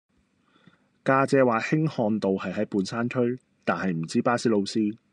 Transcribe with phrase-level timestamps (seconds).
[1.05, 4.97] 家姐話興漢道係喺半山區但係唔知巴士路線